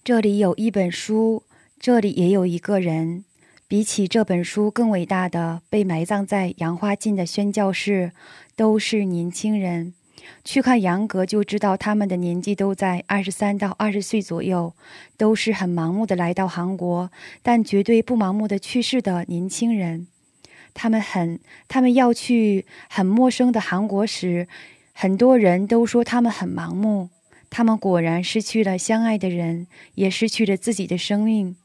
[0.05, 1.41] 这里有一本书，
[1.79, 3.25] 这里也有一个人。
[3.67, 8.11] 比起这本书更伟大的，被埋葬在杨花津的宣教士，
[8.55, 9.95] 都是年轻人。
[10.43, 14.75] 去看杨格就知道，他们的年纪都在二十三到二十岁左右，
[15.17, 17.09] 都是很盲目的来到韩国，
[17.41, 20.05] 但绝对不盲目的去世的年轻人。
[20.75, 24.47] 他们很，他们要去很陌生的韩国时，
[24.93, 27.09] 很多人都说他们很盲目。
[27.57, 31.55] 他们果然失去了相爱的人，也失去了自己的生命。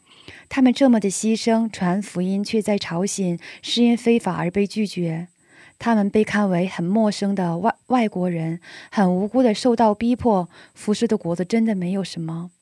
[0.48, 5.26] 他们这么的牺牲传福音，却在朝鲜是因非法而被拒绝。
[5.80, 8.60] 他们被看为很陌生的外外国人，
[8.92, 10.48] 很无辜的受到逼迫。
[10.74, 12.52] 服侍的国子真的没有什么。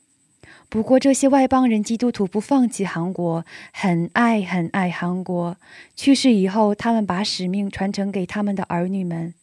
[0.70, 5.58] 不过这些外邦人基督徒不放弃韩国，很爱很爱韩国。
[5.94, 9.34] 去世以后，他们把使命传承给他们的儿女们。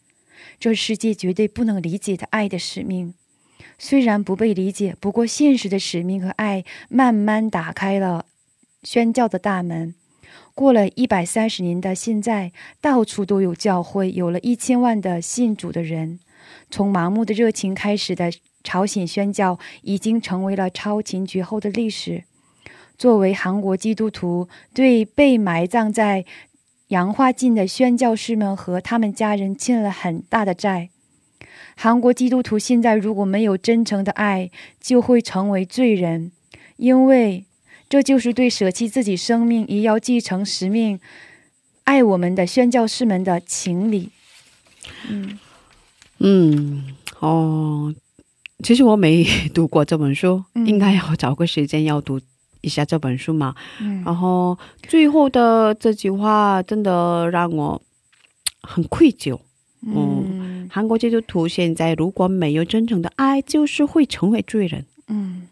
[0.59, 3.13] 这世界绝对不能理解的爱的使命。
[3.77, 8.25] 虽然不被理解，不过现实的使命和爱慢慢打开了
[8.83, 9.95] 宣教的大门。
[10.53, 16.19] 过了一百三十年的现在，到处都有教会，有了一千万的信主的人。
[16.69, 18.31] 从盲目的热情开始的
[18.63, 22.23] 朝鲜宣教，已经成为了超前绝后的历史。
[22.97, 26.23] 作为韩国基督徒，对被埋葬在
[26.87, 30.89] 洋化境的宣教士们和他们家人欠了很大的债。
[31.75, 36.31] 韩国基督徒现在如果没有真诚的爱，就会成为罪人，
[36.77, 37.45] 因为
[37.87, 40.99] 这就是对舍弃自己生命也要继承使命、
[41.83, 44.09] 爱我们的宣教士们的情理。
[45.09, 45.37] 嗯
[46.19, 47.93] 嗯，哦，
[48.63, 52.19] 其实我没读过这本书，嗯应该要找个时间要读
[52.61, 53.53] 一下这本书嘛。
[53.81, 54.57] 嗯然后
[54.87, 57.81] 最后的这句话真的让我
[58.61, 59.39] 很愧疚。
[59.85, 65.47] 嗯韩国基督徒现在如果没有真正的爱，就是会成为罪人，嗯。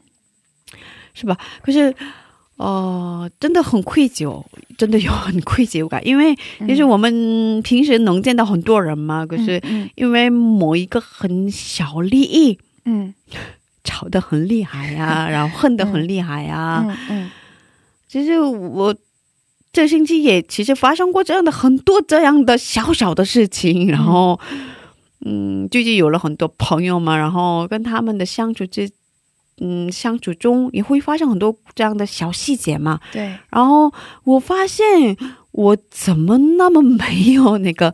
[1.13, 1.38] 是吧？
[1.62, 1.93] 可是，
[2.58, 4.43] 呃，真的很愧疚，
[4.78, 6.36] 真的有很愧疚感，因为
[6.67, 13.13] 其实我们平时能见到很多人嘛，可是嗯因为某一个很小利益嗯。
[13.84, 17.32] 吵得很厉害呀、 然后恨得很厉害呀、嗯嗯
[18.08, 18.95] 其实我
[19.73, 24.39] 这星期也其实发生过这样的很多这样的小小的事情，然后
[25.25, 28.89] 嗯，最近有了很多朋友嘛，然后跟他们的相处之
[29.57, 35.15] 嗯相处中也会发生很多这样的小细节嘛，对然后我发现
[35.51, 37.93] 我怎么那么没有那个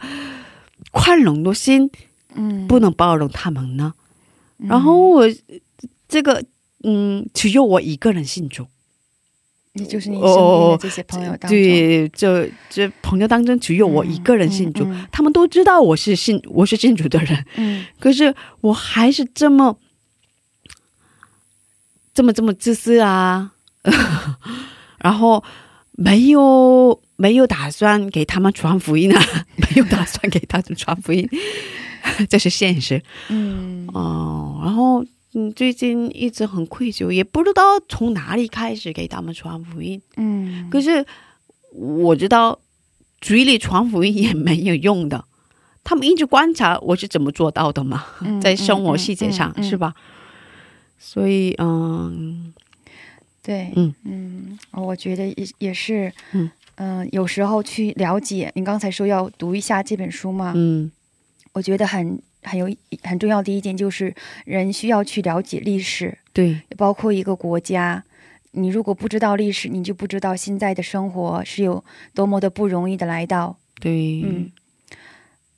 [0.91, 1.89] 宽容的心，
[2.35, 3.93] 嗯不能包容他们呢？
[4.57, 5.23] 然后我
[6.07, 6.43] 这个
[6.83, 8.65] 嗯，只有我一个人信主。
[9.83, 17.85] 也就是你身边的这些朋友当中，对，这这朋友当中只有我一个人信主，嗯嗯他们都知道我是信我是信主的人，嗯。
[17.99, 19.77] 可是我还是这么
[22.13, 23.51] 这么这么自私啊，
[24.99, 25.43] 然后
[25.91, 29.23] 没有没有打算给他们传福音啊，
[29.57, 31.27] 没有打算给他们传福音，
[32.29, 33.87] 这是现实嗯。
[33.93, 34.61] 哦。
[34.63, 35.05] 然后
[35.39, 40.01] 嗯，最近一直很愧疚，也不知道从哪里开始给他们传福音。
[40.17, 41.05] 嗯，可是
[41.73, 42.59] 我知道
[43.21, 45.25] 嘴里传福音也没有用的，
[45.83, 49.93] 他们一直观察我是怎么做到的嘛，嗯在生活细节上、嗯嗯嗯是吧？
[50.97, 52.53] 所以嗯
[53.41, 60.91] 对，嗯嗯，我觉得也也是，嗯嗯、有时候去了解，你刚才说要读一下这本书嘛，嗯
[61.53, 62.73] 我觉得很很有
[63.03, 64.13] 很重要的一点就是，
[64.45, 68.03] 人需要去了解历史，对包括一个国家。
[68.51, 71.83] 你如果不知道历史，你就不知道现在的生活是有
[72.15, 73.55] 多么的不容易的来到。
[73.79, 74.51] 对嗯，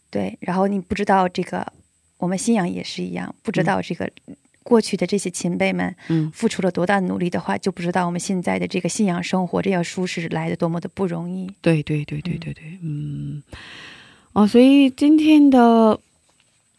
[0.09, 0.37] 对。
[0.41, 1.71] 然后你不知道这个，
[2.17, 4.11] 我们信仰也是一样，不知道这个
[4.63, 11.49] 过去的这些前辈们嗯付出了多大努力的话，就不知道我们现在的这个信仰生活这样舒适来的多么的不容易。
[11.61, 13.41] 对对对对对对嗯
[14.33, 15.97] 哦，所以今天的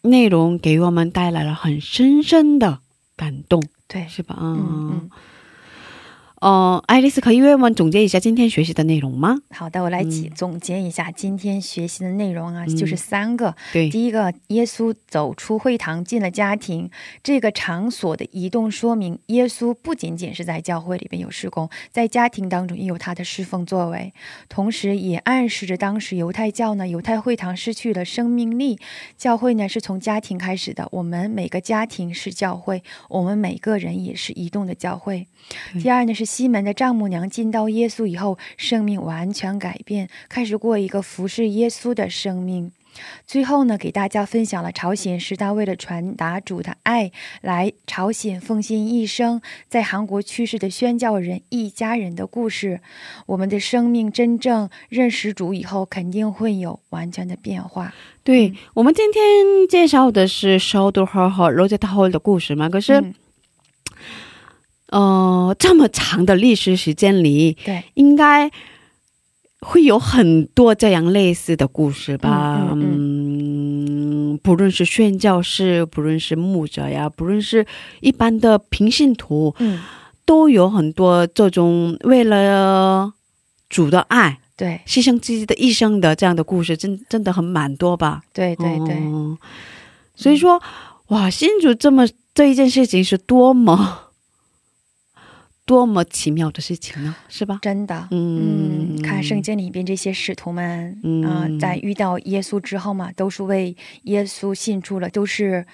[0.02, 2.80] 内容给我们带来了很深深的
[3.16, 4.36] 感动，对，是吧？
[4.40, 5.10] 嗯嗯嗯，
[6.42, 9.38] 哦，爱丽丝可以为我们总结一下今天学习的内容吗？
[9.50, 13.54] 好的，我来总结一下今天学习的内容啊，嗯就是三个。
[13.72, 16.90] 对第一个，耶稣走出会堂，进了家庭。
[17.22, 24.12] 这个场所的移动说明，耶稣不仅仅是在教会里边有施工，在家庭当中也有他的侍奉作为，
[24.48, 28.80] 同时也暗示着当时犹太教呢，犹太会堂失去了生命力。
[29.16, 35.28] 教会呢是从家庭开始的，我们每个家庭是教会，我们每个人也是移动的教会。
[35.80, 42.72] 第二呢是西门的丈母娘进到耶稣以后，生命完全改变，开始过一个服侍耶稣的生命。
[43.26, 52.80] 最后呢，给大家分享了朝鲜时代为了传达主的爱，来朝鲜奉献一生，在韩国去世的宣教人一家人的故事。
[53.26, 57.92] 我们的生命真正认识主以后，肯定会有完全的变化。
[58.24, 59.22] 对、嗯我们今天
[59.68, 63.14] 介绍的是 s h o u d e r h 和 Rosetta Hall 的故事嘛，可是、嗯
[64.92, 68.50] 呃，这么长的历史时间里，对，应该
[69.60, 72.68] 会有很多这样类似的故事吧？
[72.72, 77.66] 嗯嗯不论是宣教士，不论是牧者呀，不论是
[78.00, 79.80] 一般的平信徒，嗯，
[80.26, 83.12] 都有很多这种为了
[83.68, 88.22] 主的爱对，牺牲自己的一生的这样的故事，真真的很蛮多吧？
[88.34, 89.38] 对，对，对，哦。
[90.14, 90.60] 所以说，
[91.08, 94.11] 哇，新主这么这一件事情是多么
[95.64, 97.58] 多么奇妙的事情呢，是吧？
[97.62, 98.08] 真的。
[98.10, 101.22] 嗯嗯，看圣经里边这些使徒们，嗯。
[101.22, 105.64] 啊、在遇到耶稣之后嘛，都是为耶稣信出了，都是，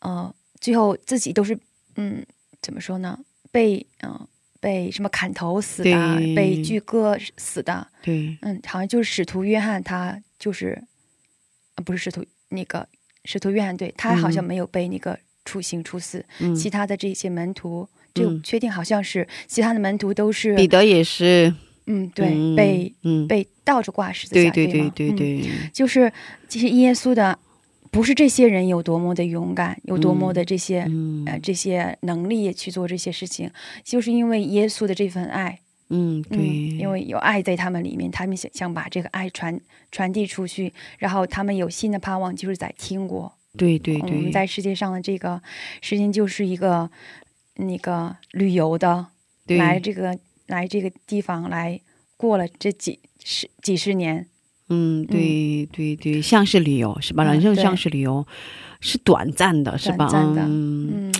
[0.00, 1.58] 呃，最后自己都是，
[1.96, 2.24] 嗯，
[2.62, 3.18] 怎么说呢？
[3.50, 4.26] 被，嗯、
[4.60, 10.84] 被什么砍头死的，被锯割死的，对，嗯，好像就是使徒约翰，他就是，
[11.74, 12.86] 啊，不是使徒那个
[13.24, 14.46] 使徒约翰，对他好像嗯。
[14.46, 17.88] 没有被那个处刑处死，嗯，其他的这些门徒，
[18.18, 18.42] 就嗯。
[18.42, 21.54] 确定好像是其他的门徒都是彼得也是，
[21.86, 26.12] 嗯，对，嗯被嗯，被倒着挂十字架，对对对对对，就是
[26.48, 27.38] 其实耶稣的
[27.90, 33.50] 不是这些人有多么的勇敢，有多么的这些、嗯呃这些能力去做这些事情，
[33.84, 39.58] 就是因为耶稣的这份爱，嗯对，嗯，因为有爱在他们里面，他们想想把这个爱传
[39.90, 43.32] 传递出去，然后他们有新的盼望，就是在天国。
[43.56, 45.40] 对对对，我们在世界上的这个
[45.80, 46.88] 时间就是一个
[47.58, 49.06] 那个旅游的，
[49.46, 49.58] 对。
[49.58, 51.80] 来这个来这个地方来
[52.16, 54.26] 过了这几十几十年，
[54.68, 57.24] 嗯，对对对，像是旅游是吧？
[57.24, 58.26] 人生像是旅游，
[58.80, 60.08] 是短暂的，是吧？
[60.08, 60.42] 短暂的。
[60.42, 61.14] 嗯，嗯。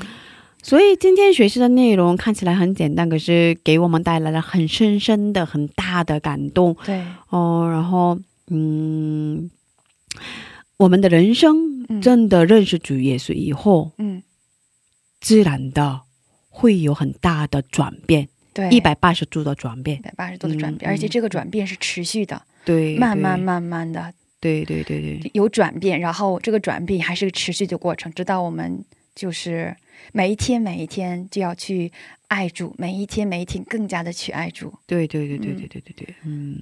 [0.63, 6.77] 所以今天学习的内容看起来很简单，可是给我们带来了很深深的、很大的感动。
[6.85, 7.69] 对，哦。
[7.71, 8.19] 然后，
[8.49, 9.51] 嗯，
[10.79, 12.03] 我们的人生嗯。
[12.03, 14.23] 真的认识主耶稣以后，嗯，
[15.21, 16.03] 自然的
[16.59, 20.03] 会有很大的转变，对，一百八十度的转变一。
[20.03, 28.85] 百八十度的转变，嗯而且这个转变是持续的，对，慢慢慢慢的对，对对对对，有转变，然后这个转变还是个持续的过程，直到我们
[29.15, 29.77] 就是
[30.13, 31.93] 每一天每一天就要去
[32.27, 34.75] 爱主，每一天每一天更加的去爱主。
[34.87, 36.59] 对对对对对对对对，嗯。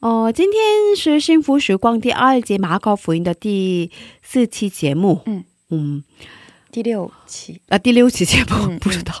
[0.00, 3.90] 哦，今天是幸福时光第二节马可福音的第
[4.22, 5.22] 四期节目。
[5.26, 6.04] 嗯嗯，
[6.78, 9.12] 第六期，啊，第六期节目、嗯不知道。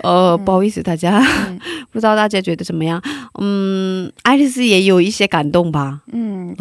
[0.00, 1.58] 呃， 不好意思，大家、嗯。
[1.90, 3.02] 不知道大家觉得怎么样？
[3.40, 6.02] 嗯，爱丽丝也有一些感动吧？
[6.12, 6.54] 嗯，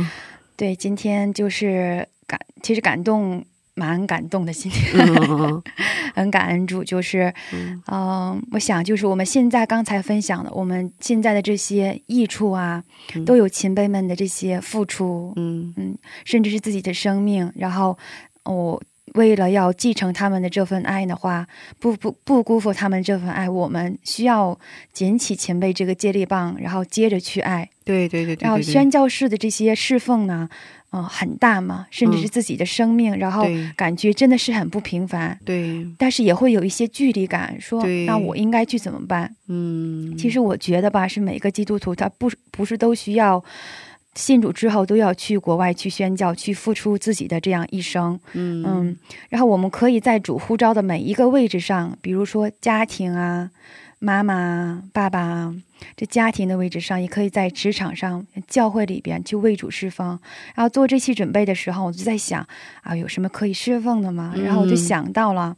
[0.55, 4.53] 对，今天就是感，其实感动，蛮感动的。
[4.53, 4.93] 今天。
[4.93, 5.63] 嗯嗯嗯。
[6.15, 7.83] 很感恩主，就是，嗯。
[7.87, 12.81] 嗯、我想就是我们现在刚才分享的，我们现在的这些益处啊，
[13.13, 13.25] 嗯。
[13.25, 15.97] 都有前辈们的这些付出，嗯。
[16.23, 17.97] 甚至是自己的生命，然后
[18.45, 18.81] 我、
[19.15, 21.47] 为了要继承他们的这份爱的话，
[21.79, 24.57] 不不不辜负他们这份爱，我们需要
[24.93, 27.69] 捡起前辈这个接力棒，然后接着去爱。
[27.83, 30.47] 对对对对然后宣教士的这些侍奉呢，
[30.91, 33.45] 嗯、很大嘛，甚至是嗯自己的生命，然后
[33.75, 39.35] 感觉真的是很不平凡，对，但是也会有一些距离感，说那我应该去怎么办？
[39.47, 43.43] 嗯，其实我觉得吧，是每个基督徒他不不是都需要。
[44.15, 48.63] 信主之后都要去国外去宣教，去付出自己的这样一生，嗯。
[48.67, 48.97] 嗯，
[49.29, 53.49] 然后我们可以在主呼召的每一个位置上，比如说家庭啊、
[54.03, 55.55] 妈妈啊、爸爸啊，
[55.95, 60.19] 这家庭的位置上，也可以在职场上、教会里边去为主侍奉。
[60.55, 62.43] 然后做这期准备的时候，我就在想
[62.81, 64.33] 啊，有什么可以侍奉的吗？
[64.35, 65.55] 嗯然后我就想到了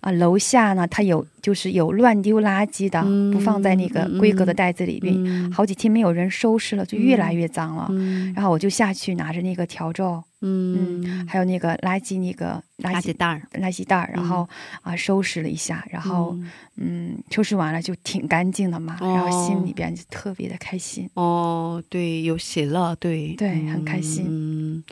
[0.00, 7.86] 啊，楼下呢，它有就是有乱丢垃圾的，嗯不放在那个规格的袋子里边，嗯好几天没有人收拾了，就越来越脏了。
[7.90, 14.46] 嗯然后我就下去拿着那个笤帚，嗯，还有那个垃圾那个垃圾袋儿，垃圾袋儿，然后
[14.82, 16.36] 啊、收拾了一下，然后
[16.76, 17.16] 嗯。
[17.30, 19.08] 收拾完了就挺干净的嘛，哦。
[19.14, 21.08] 然后心里边就特别的开心。
[21.14, 24.26] 哦，对，有喜乐，对，对很开心。
[24.28, 24.84] 嗯，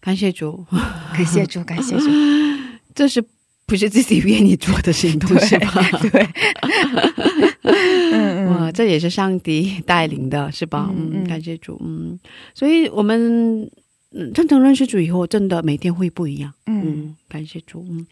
[0.00, 0.64] 感谢主，
[1.14, 2.06] 感谢主， 感谢主，
[2.94, 3.24] 这是
[3.66, 5.72] 不是自己愿意做的行动对是吧？
[6.12, 6.28] 对，
[7.62, 10.90] 嗯哇，嗯，这也是上帝带领的，是吧？
[10.96, 11.24] 嗯，嗯。
[11.24, 12.18] 嗯感谢主，嗯，
[12.54, 13.68] 所以我们
[14.14, 18.06] 嗯真正认识主以后，真的每天会不一样，嗯，嗯，感谢主，嗯，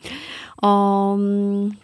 [0.62, 1.76] 哦、嗯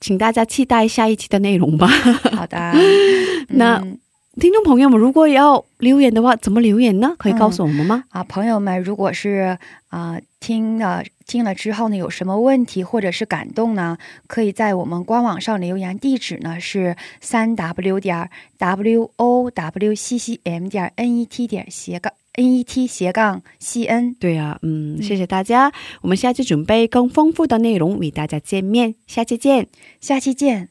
[0.00, 1.86] 请大家期待下一期的内容吧。
[1.86, 2.72] 好的。
[3.48, 3.98] 那嗯
[4.38, 7.14] 听众朋友们，如果要留言的话，怎么留言呢？
[7.16, 8.04] 可以告诉我们吗？
[8.10, 9.56] 啊，朋友们，如果是
[9.88, 13.96] 啊、听了听了之后呢，有什么问题或者是感动呢，
[14.26, 22.64] 可以在我们官网上留言，地址呢是三 w 点 w o w c c m 点 n e t 点斜杠 n e
[22.64, 24.14] t 斜杠 c n。
[24.14, 25.72] 对啊，嗯，谢谢大家，
[26.02, 29.68] 我们下期准备更丰富的内容与大家见面，下期见。
[30.00, 30.64] 下期见。